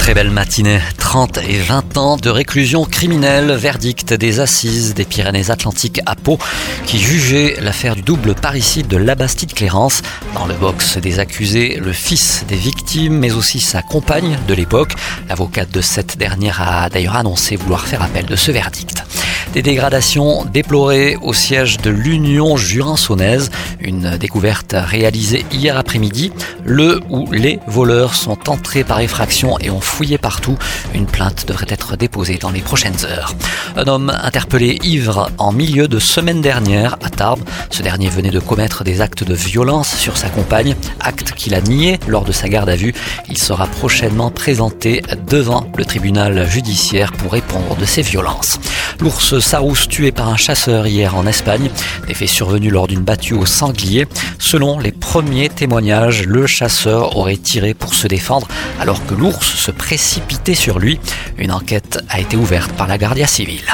[0.00, 0.80] Très belle matinée.
[0.96, 6.38] 30 et 20 ans de réclusion criminelle, verdict des assises des Pyrénées-Atlantiques à Pau,
[6.86, 10.00] qui jugeait l'affaire du double parricide de Labastide Clérance.
[10.34, 14.94] Dans le box des accusés, le fils des victimes, mais aussi sa compagne de l'époque.
[15.28, 19.04] L'avocate de cette dernière a d'ailleurs annoncé vouloir faire appel de ce verdict.
[19.52, 23.50] Des dégradations déplorées au siège de l'Union Jurin-Saunaise.
[23.80, 26.30] Une découverte réalisée hier après-midi.
[26.64, 30.56] Le ou les voleurs sont entrés par effraction et ont fouillé partout.
[30.94, 33.34] Une plainte devrait être déposée dans les prochaines heures.
[33.76, 37.42] Un homme interpellé ivre en milieu de semaine dernière à Tarbes.
[37.70, 41.60] Ce dernier venait de commettre des actes de violence sur sa compagne, acte qu'il a
[41.60, 42.94] nié lors de sa garde à vue.
[43.28, 48.60] Il sera prochainement présenté devant le tribunal judiciaire pour répondre de ces violences.
[49.00, 51.70] L'ours Sarousse tué par un chasseur hier en Espagne.
[52.06, 54.06] Des faits survenus lors d'une battue au sanglier.
[54.38, 58.48] Selon les premiers témoignages, le chasseur aurait tiré pour se défendre
[58.80, 61.00] alors que l'ours se précipitait sur lui.
[61.38, 63.64] Une enquête a été ouverte par la Guardia Civile.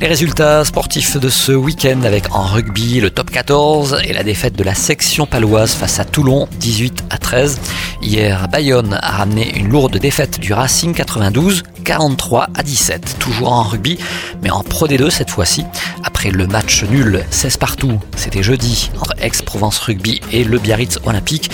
[0.00, 4.54] Les résultats sportifs de ce week-end avec en rugby le top 14 et la défaite
[4.54, 7.58] de la section paloise face à Toulon 18 à 13.
[8.00, 13.16] Hier, Bayonne a ramené une lourde défaite du Racing 92 43 à 17.
[13.18, 13.98] Toujours en rugby,
[14.42, 15.64] mais en Pro D2 cette fois-ci.
[16.04, 21.50] Après le match nul 16 partout, c'était jeudi entre Aix-Provence Rugby et le Biarritz Olympique.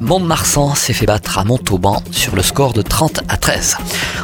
[0.00, 3.76] Mont-de-Marsan s'est fait battre à Montauban sur le score de 30 à 13.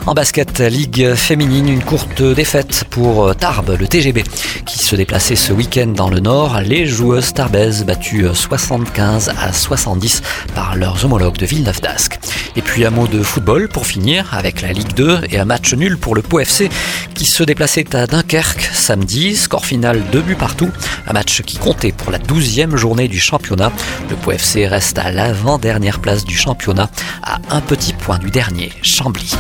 [0.05, 4.25] En basket, Ligue féminine, une courte défaite pour Tarbes, le TGB,
[4.67, 6.61] qui se déplaçait ce week-end dans le Nord.
[6.61, 10.23] Les joueuses tarbaises battues 75 à 70
[10.57, 12.19] par leurs homologues de Villeneuve d'Ascq.
[12.57, 15.73] Et puis un mot de football pour finir avec la Ligue 2 et un match
[15.73, 16.69] nul pour le Pau FC
[17.15, 19.37] qui se déplaçait à Dunkerque samedi.
[19.37, 20.71] Score final 2 buts partout.
[21.07, 23.71] Un match qui comptait pour la 12e journée du championnat.
[24.11, 26.91] Le Pau FC reste à l'avant-dernière place du championnat
[27.23, 29.37] à un petit point du dernier, Chambly.